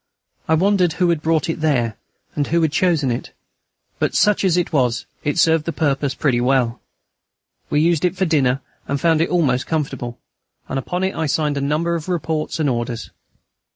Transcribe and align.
I 0.47 0.55
wondered 0.55 0.93
who 0.93 1.09
had 1.11 1.21
brought 1.21 1.47
it 1.47 1.61
there, 1.61 1.95
and 2.35 2.47
who 2.47 2.63
had 2.63 2.71
chosen 2.71 3.11
it. 3.11 3.33
But, 3.99 4.15
such 4.15 4.43
as 4.43 4.57
it 4.57 4.73
was, 4.73 5.05
it 5.23 5.37
served 5.37 5.67
its 5.67 5.77
purpose 5.77 6.15
pretty 6.15 6.41
well. 6.41 6.81
We 7.69 7.81
used 7.81 8.03
it 8.03 8.15
for 8.15 8.25
dinner, 8.25 8.61
and 8.87 8.99
found 8.99 9.21
it 9.21 9.29
almost 9.29 9.67
comfortable, 9.67 10.17
and 10.67 10.79
upon 10.79 11.03
it 11.03 11.13
I 11.13 11.27
signed 11.27 11.57
a 11.57 11.61
number 11.61 11.93
of 11.93 12.09
reports 12.09 12.59
and 12.59 12.67
orders. 12.67 13.11